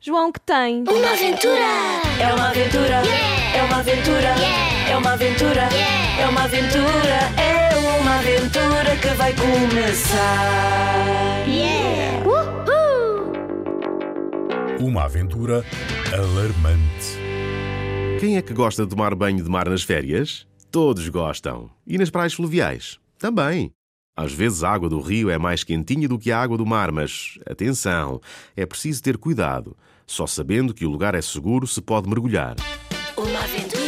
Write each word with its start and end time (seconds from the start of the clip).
João, 0.00 0.32
que 0.32 0.40
tem? 0.40 0.82
Uma 0.82 1.12
aventura! 1.12 1.60
É 2.20 2.34
uma 2.34 2.48
aventura! 2.48 3.02
É 3.54 3.62
uma 3.62 3.76
aventura! 3.76 4.34
É 4.90 4.96
uma 4.96 5.12
aventura! 5.12 5.68
É 6.20 6.26
uma 6.28 6.44
aventura! 6.44 7.18
É 7.36 7.98
uma 8.00 8.18
aventura 8.18 8.96
que 9.00 9.08
vai 9.14 9.34
começar! 9.34 10.58
Uma 14.80 15.04
aventura 15.04 15.64
alarmante. 16.12 17.18
Quem 18.20 18.36
é 18.36 18.42
que 18.42 18.54
gosta 18.54 18.84
de 18.84 18.90
tomar 18.90 19.14
banho 19.14 19.42
de 19.42 19.50
mar 19.50 19.68
nas 19.68 19.82
férias? 19.82 20.46
Todos 20.70 21.08
gostam. 21.08 21.70
E 21.86 21.98
nas 21.98 22.10
praias 22.10 22.34
fluviais? 22.34 22.98
Também. 23.18 23.72
Às 24.18 24.32
vezes 24.32 24.64
a 24.64 24.70
água 24.70 24.88
do 24.88 25.00
rio 25.00 25.30
é 25.30 25.38
mais 25.38 25.62
quentinha 25.62 26.08
do 26.08 26.18
que 26.18 26.32
a 26.32 26.42
água 26.42 26.58
do 26.58 26.66
mar, 26.66 26.90
mas 26.90 27.38
atenção, 27.46 28.20
é 28.56 28.66
preciso 28.66 29.00
ter 29.00 29.16
cuidado. 29.16 29.76
Só 30.08 30.26
sabendo 30.26 30.74
que 30.74 30.84
o 30.84 30.90
lugar 30.90 31.14
é 31.14 31.22
seguro 31.22 31.68
se 31.68 31.80
pode 31.80 32.08
mergulhar. 32.08 32.56
Uma 33.16 33.38
aventura! 33.38 33.78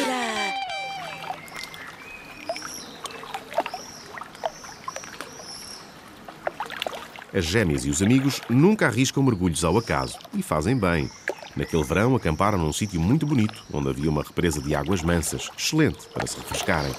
As 7.35 7.45
gêmeas 7.45 7.85
e 7.85 7.91
os 7.91 8.01
amigos 8.01 8.41
nunca 8.49 8.87
arriscam 8.87 9.25
mergulhos 9.25 9.65
ao 9.65 9.77
acaso 9.77 10.17
e 10.33 10.45
fazem 10.45 10.79
bem. 10.79 11.11
Naquele 11.57 11.83
verão 11.83 12.15
acamparam 12.15 12.57
num 12.57 12.73
sítio 12.73 13.01
muito 13.01 13.27
bonito, 13.27 13.65
onde 13.73 13.89
havia 13.89 14.09
uma 14.09 14.23
represa 14.23 14.63
de 14.63 14.77
águas 14.77 15.03
mansas, 15.03 15.51
excelente 15.59 16.07
para 16.15 16.29
se 16.29 16.37
refrescarem. 16.39 16.95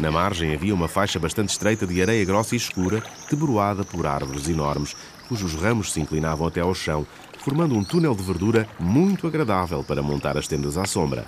Na 0.00 0.10
margem 0.10 0.54
havia 0.54 0.74
uma 0.74 0.88
faixa 0.88 1.18
bastante 1.18 1.50
estreita 1.50 1.86
de 1.86 2.00
areia 2.00 2.24
grossa 2.24 2.54
e 2.54 2.56
escura, 2.56 3.02
debruada 3.28 3.84
por 3.84 4.06
árvores 4.06 4.48
enormes, 4.48 4.96
cujos 5.28 5.52
ramos 5.52 5.92
se 5.92 6.00
inclinavam 6.00 6.46
até 6.46 6.62
ao 6.62 6.74
chão, 6.74 7.06
formando 7.44 7.74
um 7.74 7.84
túnel 7.84 8.14
de 8.14 8.22
verdura 8.22 8.66
muito 8.78 9.26
agradável 9.26 9.84
para 9.84 10.02
montar 10.02 10.38
as 10.38 10.48
tendas 10.48 10.78
à 10.78 10.86
sombra. 10.86 11.26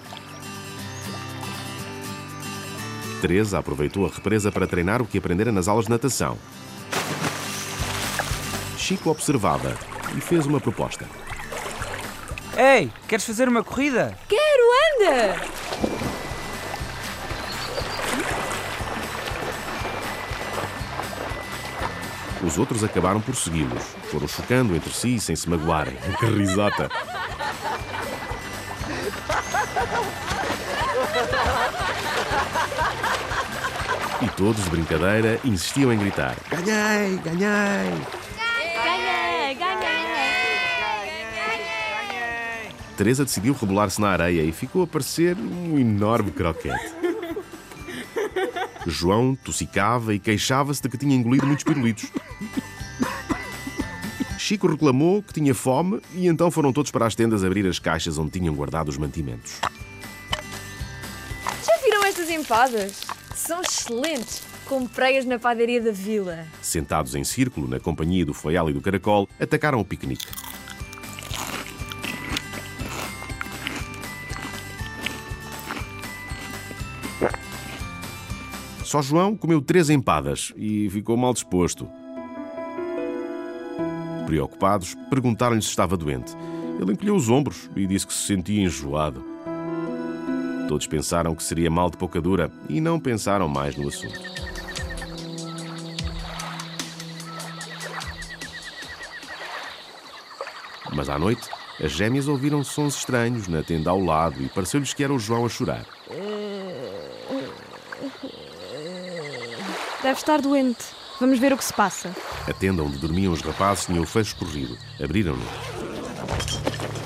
Teresa 3.20 3.59
aproveitou 3.59 4.06
a 4.06 4.09
represa 4.09 4.51
para 4.51 4.67
treinar 4.67 5.03
o 5.03 5.07
que 5.07 5.19
aprendera 5.19 5.53
nas 5.53 5.69
aulas 5.69 5.84
de 5.84 5.91
natação. 5.91 6.39
Chico 8.79 9.11
observava 9.11 9.77
e 10.17 10.20
fez 10.23 10.47
uma 10.47 10.59
proposta. 10.59 11.07
Ei, 12.57 12.91
queres 13.07 13.27
fazer 13.27 13.51
uma 13.51 13.62
corrida? 13.62 14.17
Quero, 14.27 14.64
anda! 14.97 15.92
Os 22.43 22.59
outros 22.59 22.83
acabaram 22.83 23.21
por 23.21 23.37
segui-los. 23.37 23.83
Foram 24.11 24.27
chocando 24.27 24.75
entre 24.75 24.93
si 24.93 25.21
sem 25.21 25.37
se 25.37 25.48
magoarem. 25.48 25.97
Que 26.19 26.27
risota! 26.27 26.91
E 34.20 34.29
todos, 34.36 34.63
de 34.64 34.70
brincadeira, 34.70 35.41
insistiam 35.45 35.92
em 35.92 35.98
gritar: 35.98 36.36
Ganhei! 36.51 37.17
Ganhei! 37.19 37.91
Ganhei, 38.36 39.55
ganhei! 39.55 39.92
Teresa 42.97 43.25
decidiu 43.25 43.52
rebolar-se 43.55 44.01
na 44.01 44.11
areia 44.11 44.42
e 44.42 44.52
ficou 44.52 44.83
a 44.83 44.86
parecer 44.86 45.36
um 45.36 45.79
enorme 45.79 46.31
croquete. 46.31 46.92
João 48.86 49.35
tossicava 49.35 50.14
e 50.14 50.19
queixava-se 50.19 50.83
de 50.83 50.89
que 50.89 50.98
tinha 50.98 51.17
engolido 51.17 51.47
muitos 51.47 51.64
pirulitos. 51.64 52.11
Chico 54.42 54.67
reclamou 54.67 55.23
que 55.23 55.33
tinha 55.33 55.55
fome 55.55 56.01
e 56.13 56.27
então 56.27 56.51
foram 56.51 56.73
todos 56.73 56.91
para 56.91 57.07
as 57.07 57.14
tendas 57.14 57.45
abrir 57.45 57.64
as 57.64 57.79
caixas 57.79 58.19
onde 58.19 58.33
tinham 58.33 58.53
guardado 58.53 58.89
os 58.89 58.98
mantimentos. 58.98 59.61
Já 61.64 61.77
viram 61.80 62.05
estas 62.05 62.29
empadas? 62.29 63.02
São 63.36 63.63
excelentes! 63.63 64.42
Comprei-as 64.67 65.25
na 65.25 65.39
padaria 65.39 65.81
da 65.81 65.92
vila. 65.92 66.45
Sentados 66.61 67.14
em 67.14 67.23
círculo, 67.23 67.69
na 67.69 67.79
companhia 67.79 68.27
do 68.27 68.35
foial 68.35 68.69
e 68.69 68.73
do 68.73 68.81
caracol, 68.81 69.29
atacaram 69.39 69.79
o 69.79 69.85
piquenique. 69.85 70.27
Só 78.83 79.01
João 79.01 79.36
comeu 79.36 79.63
três 79.63 79.89
empadas 79.89 80.52
e 80.57 80.91
ficou 80.91 81.17
mal 81.17 81.33
disposto. 81.33 81.89
Preocupados, 84.33 84.95
perguntaram-lhe 85.11 85.61
se 85.61 85.69
estava 85.69 85.95
doente. 85.95 86.35
Ele 86.81 86.95
encolheu 86.95 87.15
os 87.15 87.29
ombros 87.29 87.69
e 87.77 87.87
disse 87.87 88.07
que 88.07 88.15
se 88.15 88.29
sentia 88.29 88.63
enjoado. 88.63 89.23
Todos 90.67 90.87
pensaram 90.87 91.35
que 91.35 91.43
seria 91.43 91.70
mal 91.70 91.91
de 91.91 91.98
pouca 91.98 92.19
dura 92.19 92.51
e 92.67 92.81
não 92.81 92.98
pensaram 92.98 93.47
mais 93.47 93.77
no 93.77 93.89
assunto. 93.89 94.19
Mas 100.95 101.11
à 101.11 101.19
noite, 101.19 101.47
as 101.79 101.93
gêmeas 101.93 102.27
ouviram 102.27 102.64
sons 102.64 102.97
estranhos 102.97 103.49
na 103.49 103.63
tenda 103.63 103.91
ao 103.91 104.01
lado 104.03 104.43
e 104.43 104.49
pareceu-lhes 104.49 104.95
que 104.95 105.05
era 105.05 105.13
o 105.13 105.19
João 105.19 105.45
a 105.45 105.49
chorar. 105.51 105.85
Deve 110.03 110.19
estar 110.19 110.41
doente. 110.41 111.02
Vamos 111.22 111.38
ver 111.38 111.52
o 111.52 111.56
que 111.56 111.64
se 111.64 111.72
passa. 111.72 112.10
A 112.48 112.52
tenda 112.52 112.83
onde 112.83 112.98
dormiam 112.98 113.33
os 113.33 113.42
rapazes 113.42 113.86
tinha 113.86 114.02
o 114.02 114.05
fecho 114.05 114.34
corrido. 114.34 114.77
Abriram-no. 115.00 115.46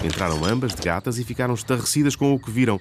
Entraram 0.02 0.42
ambas 0.42 0.74
de 0.74 0.80
gatas 0.80 1.18
e 1.18 1.24
ficaram 1.24 1.52
estarrecidas 1.52 2.16
com 2.16 2.32
o 2.32 2.38
que 2.38 2.50
viram. 2.50 2.80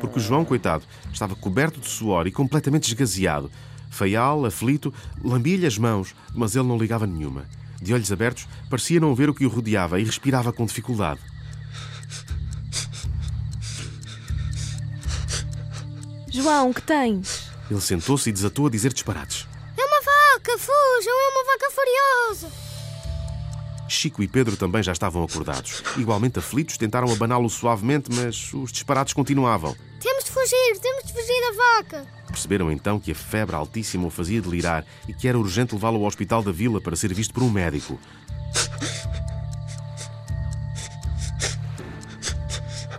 Porque 0.00 0.18
o 0.18 0.22
João, 0.22 0.42
coitado, 0.42 0.84
estava 1.12 1.36
coberto 1.36 1.80
de 1.80 1.86
suor 1.86 2.26
e 2.26 2.32
completamente 2.32 2.88
esgazeado. 2.88 3.50
Feial, 3.90 4.46
aflito, 4.46 4.90
lambia-lhe 5.22 5.66
as 5.66 5.76
mãos, 5.76 6.14
mas 6.34 6.56
ele 6.56 6.66
não 6.66 6.78
ligava 6.78 7.06
nenhuma. 7.06 7.44
De 7.78 7.92
olhos 7.92 8.10
abertos, 8.10 8.48
parecia 8.70 9.00
não 9.00 9.14
ver 9.14 9.28
o 9.28 9.34
que 9.34 9.44
o 9.44 9.50
rodeava 9.50 10.00
e 10.00 10.04
respirava 10.04 10.50
com 10.50 10.64
dificuldade. 10.64 11.20
João, 16.32 16.72
que 16.72 16.80
tens? 16.80 17.49
Ele 17.70 17.80
sentou-se 17.80 18.28
e 18.28 18.32
desatou 18.32 18.66
a 18.66 18.70
dizer 18.70 18.92
disparates. 18.92 19.46
É 19.76 19.84
uma 19.84 20.00
vaca, 20.00 20.58
fujam, 20.58 21.12
é 21.12 21.28
uma 21.28 21.44
vaca 21.52 21.70
furiosa. 21.70 22.70
Chico 23.88 24.22
e 24.22 24.28
Pedro 24.28 24.56
também 24.56 24.82
já 24.82 24.92
estavam 24.92 25.22
acordados. 25.22 25.82
Igualmente 25.96 26.38
aflitos, 26.38 26.76
tentaram 26.76 27.12
abaná-lo 27.12 27.48
suavemente, 27.48 28.10
mas 28.12 28.52
os 28.52 28.72
disparates 28.72 29.14
continuavam. 29.14 29.76
Temos 30.00 30.24
de 30.24 30.30
fugir, 30.30 30.78
temos 30.80 31.04
de 31.04 31.12
fugir 31.12 31.40
da 31.40 31.56
vaca. 31.78 32.06
Perceberam 32.26 32.72
então 32.72 32.98
que 32.98 33.12
a 33.12 33.14
febre 33.14 33.54
altíssima 33.54 34.06
o 34.06 34.10
fazia 34.10 34.40
delirar 34.40 34.84
e 35.08 35.14
que 35.14 35.28
era 35.28 35.38
urgente 35.38 35.74
levá-lo 35.74 35.96
ao 35.96 36.04
hospital 36.04 36.42
da 36.42 36.52
vila 36.52 36.80
para 36.80 36.96
ser 36.96 37.12
visto 37.12 37.34
por 37.34 37.42
um 37.42 37.50
médico. 37.50 38.00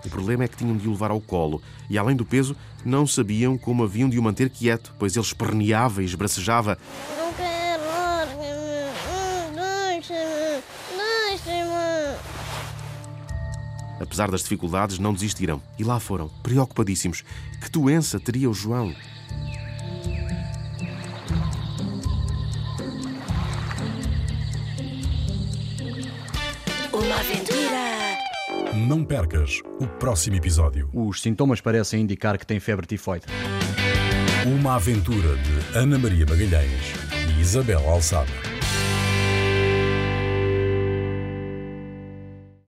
O 0.05 0.09
problema 0.09 0.43
é 0.43 0.47
que 0.47 0.57
tinham 0.57 0.75
de 0.75 0.87
o 0.87 0.91
levar 0.91 1.11
ao 1.11 1.21
colo 1.21 1.61
e, 1.89 1.97
além 1.97 2.15
do 2.15 2.25
peso, 2.25 2.55
não 2.85 3.05
sabiam 3.05 3.57
como 3.57 3.83
haviam 3.83 4.09
de 4.09 4.19
o 4.19 4.23
manter 4.23 4.49
quieto, 4.49 4.93
pois 4.97 5.15
ele 5.15 5.25
esperneava 5.25 6.01
e 6.01 6.05
esbracejava. 6.05 6.77
Não 7.17 7.33
quero. 7.33 7.61
Apesar 14.01 14.31
das 14.31 14.41
dificuldades, 14.41 14.97
não 14.97 15.13
desistiram 15.13 15.61
e 15.77 15.83
lá 15.83 15.99
foram, 15.99 16.27
preocupadíssimos. 16.41 17.23
Que 17.61 17.69
doença 17.69 18.19
teria 18.19 18.49
o 18.49 18.53
João? 18.53 18.95
Uma 26.91 27.15
aventura! 27.15 28.00
Não 28.87 29.05
percas 29.05 29.61
o 29.79 29.85
próximo 29.85 30.37
episódio. 30.37 30.89
Os 30.91 31.21
sintomas 31.21 31.61
parecem 31.61 32.01
indicar 32.01 32.35
que 32.39 32.47
tem 32.47 32.59
febre 32.59 32.87
tifoide. 32.87 33.27
Uma 34.43 34.75
aventura 34.75 35.35
de 35.35 35.77
Ana 35.77 35.99
Maria 35.99 36.25
Magalhães 36.25 36.95
e 37.29 37.39
Isabel 37.39 37.87
Alçada. 37.87 38.50